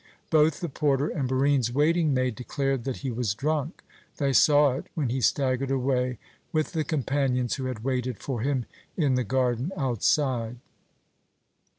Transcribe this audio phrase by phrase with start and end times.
[0.31, 3.83] Both the porter and Barine's waiting maid declared that he was drunk;
[4.17, 6.17] they saw it when he staggered away
[6.51, 8.65] with the companions who had waited for him
[8.97, 10.57] in the garden outside.